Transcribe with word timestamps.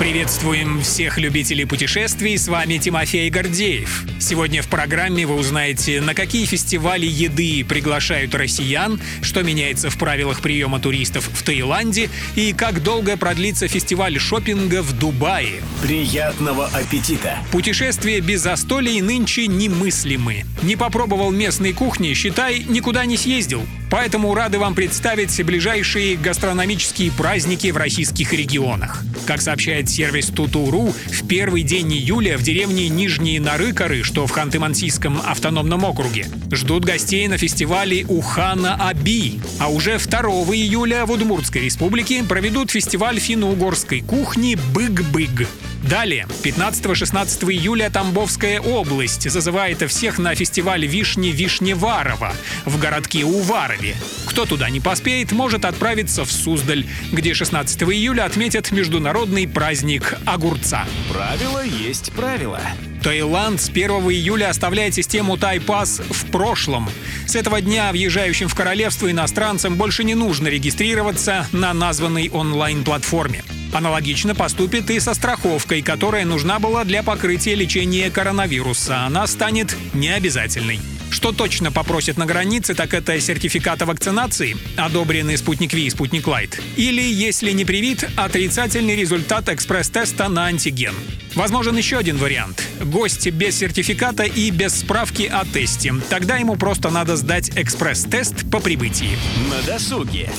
Приветствуем 0.00 0.80
всех 0.80 1.18
любителей 1.18 1.66
путешествий, 1.66 2.38
с 2.38 2.48
вами 2.48 2.78
Тимофей 2.78 3.28
Гордеев. 3.28 4.06
Сегодня 4.18 4.62
в 4.62 4.66
программе 4.66 5.26
вы 5.26 5.34
узнаете, 5.34 6.00
на 6.00 6.14
какие 6.14 6.46
фестивали 6.46 7.04
еды 7.04 7.62
приглашают 7.68 8.34
россиян, 8.34 8.98
что 9.20 9.42
меняется 9.42 9.90
в 9.90 9.98
правилах 9.98 10.40
приема 10.40 10.80
туристов 10.80 11.28
в 11.30 11.42
Таиланде 11.42 12.08
и 12.34 12.54
как 12.54 12.82
долго 12.82 13.18
продлится 13.18 13.68
фестиваль 13.68 14.18
шопинга 14.18 14.80
в 14.80 14.98
Дубае. 14.98 15.60
Приятного 15.82 16.68
аппетита! 16.68 17.36
Путешествия 17.52 18.20
без 18.20 18.40
застолий 18.40 19.02
нынче 19.02 19.48
немыслимы. 19.48 20.44
Не 20.62 20.76
попробовал 20.76 21.30
местной 21.30 21.74
кухни, 21.74 22.14
считай, 22.14 22.64
никуда 22.66 23.04
не 23.04 23.18
съездил. 23.18 23.66
Поэтому 23.90 24.32
рады 24.34 24.58
вам 24.58 24.74
представить 24.74 25.44
ближайшие 25.44 26.16
гастрономические 26.16 27.10
праздники 27.10 27.70
в 27.72 27.76
российских 27.76 28.32
регионах. 28.32 29.02
Как 29.26 29.42
сообщает 29.42 29.89
сервис 29.90 30.26
Тутуру, 30.28 30.94
в 31.06 31.26
первый 31.26 31.62
день 31.62 31.92
июля 31.92 32.38
в 32.38 32.42
деревне 32.42 32.88
Нижние 32.88 33.40
Нарыкары, 33.40 34.04
что 34.04 34.26
в 34.26 34.36
Ханты-Мансийском 34.36 35.20
автономном 35.26 35.84
округе, 35.84 36.26
ждут 36.52 36.84
гостей 36.84 37.26
на 37.28 37.36
фестивале 37.36 38.06
Ухана 38.06 38.76
Аби. 38.88 39.40
А 39.58 39.68
уже 39.68 39.98
2 39.98 40.20
июля 40.54 41.04
в 41.04 41.10
Удмуртской 41.10 41.62
республике 41.62 42.22
проведут 42.22 42.70
фестиваль 42.70 43.18
финно-угорской 43.18 44.00
кухни 44.00 44.56
Быг-Быг. 44.72 45.48
Далее, 45.90 46.28
15-16 46.44 47.50
июля 47.50 47.90
Тамбовская 47.90 48.60
область 48.60 49.28
зазывает 49.28 49.82
всех 49.90 50.20
на 50.20 50.36
фестиваль 50.36 50.86
вишни 50.86 51.30
Вишневарова 51.30 52.32
в 52.64 52.78
городке 52.78 53.24
Уварове. 53.24 53.96
Кто 54.26 54.46
туда 54.46 54.70
не 54.70 54.78
поспеет, 54.78 55.32
может 55.32 55.64
отправиться 55.64 56.24
в 56.24 56.30
Суздаль, 56.30 56.86
где 57.10 57.34
16 57.34 57.82
июля 57.82 58.26
отметят 58.26 58.70
международный 58.70 59.48
праздник 59.48 60.16
огурца. 60.26 60.86
Правило 61.12 61.64
есть 61.64 62.12
правило. 62.12 62.60
Таиланд 63.02 63.60
с 63.60 63.68
1 63.68 63.90
июля 63.90 64.50
оставляет 64.50 64.94
систему 64.94 65.38
Thai 65.38 65.70
Pass 65.70 66.02
в 66.08 66.30
прошлом. 66.30 66.88
С 67.26 67.34
этого 67.34 67.60
дня 67.60 67.90
въезжающим 67.90 68.46
в 68.46 68.54
королевство 68.54 69.10
иностранцам 69.10 69.74
больше 69.74 70.04
не 70.04 70.14
нужно 70.14 70.46
регистрироваться 70.46 71.48
на 71.50 71.74
названной 71.74 72.30
онлайн-платформе. 72.30 73.42
Аналогично 73.72 74.34
поступит 74.34 74.90
и 74.90 75.00
со 75.00 75.14
страховкой, 75.14 75.82
которая 75.82 76.24
нужна 76.24 76.58
была 76.58 76.84
для 76.84 77.02
покрытия 77.02 77.54
лечения 77.54 78.10
коронавируса. 78.10 79.04
Она 79.06 79.26
станет 79.26 79.76
необязательной. 79.94 80.80
Что 81.10 81.32
точно 81.32 81.72
попросят 81.72 82.16
на 82.16 82.24
границе, 82.24 82.74
так 82.74 82.94
это 82.94 83.20
сертификат 83.20 83.82
о 83.82 83.86
вакцинации, 83.86 84.56
одобренный 84.76 85.36
«Спутник 85.36 85.72
Ви» 85.72 85.86
и 85.86 85.90
«Спутник 85.90 86.26
Лайт». 86.26 86.60
Или, 86.76 87.02
если 87.02 87.50
не 87.50 87.64
привит, 87.64 88.08
отрицательный 88.16 88.94
результат 88.94 89.48
экспресс-теста 89.48 90.28
на 90.28 90.46
антиген. 90.46 90.94
Возможен 91.34 91.76
еще 91.76 91.98
один 91.98 92.16
вариант. 92.16 92.62
Гость 92.80 93.28
без 93.30 93.58
сертификата 93.58 94.22
и 94.22 94.50
без 94.50 94.80
справки 94.80 95.24
о 95.24 95.44
тесте. 95.44 95.94
Тогда 96.08 96.36
ему 96.36 96.56
просто 96.56 96.90
надо 96.90 97.16
сдать 97.16 97.50
экспресс-тест 97.56 98.50
по 98.50 98.60
прибытии. 98.60 99.18
На 99.50 99.62
досуге. 99.62 100.30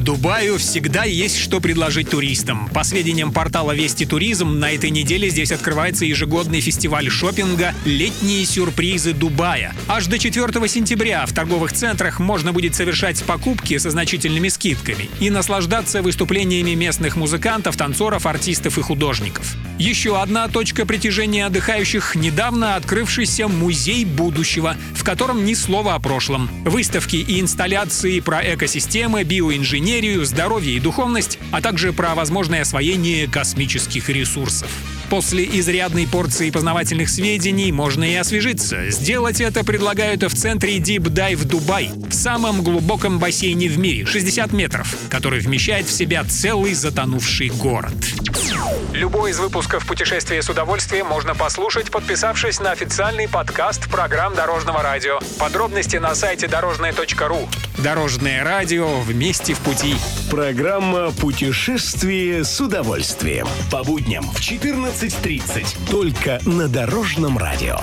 Дубаю 0.00 0.56
всегда 0.56 1.04
есть 1.04 1.36
что 1.36 1.60
предложить 1.60 2.08
туристам. 2.08 2.70
По 2.72 2.84
сведениям 2.84 3.32
портала 3.32 3.72
Вести 3.72 4.06
Туризм, 4.06 4.58
на 4.58 4.70
этой 4.72 4.88
неделе 4.88 5.28
здесь 5.28 5.52
открывается 5.52 6.06
ежегодный 6.06 6.62
фестиваль 6.62 7.10
шопинга 7.10 7.74
«Летние 7.84 8.46
сюрпризы 8.46 9.12
Дубая». 9.12 9.74
Аж 9.88 10.06
до 10.06 10.18
4 10.18 10.68
сентября 10.68 11.26
в 11.26 11.34
торговых 11.34 11.74
центрах 11.74 12.18
можно 12.18 12.54
будет 12.54 12.74
совершать 12.74 13.22
покупки 13.24 13.76
со 13.76 13.90
значительными 13.90 14.48
скидками 14.48 15.10
и 15.20 15.28
наслаждаться 15.28 16.00
выступлениями 16.00 16.70
местных 16.70 17.16
музыкантов, 17.16 17.76
танцоров, 17.76 18.24
артистов 18.24 18.78
и 18.78 18.80
художников. 18.80 19.54
Еще 19.78 20.18
одна 20.18 20.48
точка 20.48 20.86
притяжения 20.86 21.44
отдыхающих– 21.44 22.14
недавно 22.14 22.76
открывшийся 22.76 23.48
музей 23.48 24.06
будущего, 24.06 24.76
в 24.94 25.04
котором 25.04 25.44
ни 25.44 25.52
слова 25.52 25.94
о 25.94 25.98
прошлом. 25.98 26.48
Выставки 26.64 27.16
и 27.16 27.40
инсталляции 27.40 28.20
про 28.20 28.42
экосистемы, 28.42 29.24
биоинженерию, 29.24 29.89
здоровье 30.24 30.74
и 30.74 30.80
духовность, 30.80 31.38
а 31.50 31.60
также 31.60 31.92
про 31.92 32.14
возможное 32.14 32.62
освоение 32.62 33.26
космических 33.26 34.08
ресурсов. 34.08 34.70
После 35.10 35.44
изрядной 35.44 36.06
порции 36.06 36.50
познавательных 36.50 37.08
сведений 37.10 37.72
можно 37.72 38.04
и 38.04 38.14
освежиться. 38.14 38.90
Сделать 38.90 39.40
это 39.40 39.64
предлагают 39.64 40.22
в 40.22 40.34
центре 40.36 40.78
Deep 40.78 41.02
Dive 41.02 41.44
Дубай, 41.44 41.90
в 42.08 42.12
самом 42.12 42.62
глубоком 42.62 43.18
бассейне 43.18 43.68
в 43.68 43.76
мире, 43.76 44.06
60 44.06 44.52
метров, 44.52 44.94
который 45.08 45.40
вмещает 45.40 45.86
в 45.86 45.92
себя 45.92 46.22
целый 46.22 46.74
затонувший 46.74 47.48
город. 47.48 47.92
Любой 48.92 49.30
из 49.30 49.38
выпусков 49.38 49.86
«Путешествия 49.86 50.42
с 50.42 50.48
удовольствием» 50.48 51.06
можно 51.06 51.34
послушать, 51.34 51.90
подписавшись 51.90 52.60
на 52.60 52.70
официальный 52.70 53.28
подкаст 53.28 53.90
программ 53.90 54.34
Дорожного 54.34 54.82
радио. 54.82 55.18
Подробности 55.38 55.96
на 55.96 56.14
сайте 56.14 56.46
дорожное.ру. 56.48 57.48
Дорожное 57.78 58.44
радио 58.44 59.00
вместе 59.00 59.54
в 59.54 59.58
пути. 59.60 59.94
Программа 60.30 61.12
«Путешествие 61.12 62.44
с 62.44 62.60
удовольствием». 62.60 63.48
По 63.70 63.82
будням 63.82 64.24
в 64.30 64.40
14.30. 65.00 65.90
Только 65.90 66.40
на 66.44 66.68
Дорожном 66.68 67.38
радио. 67.38 67.78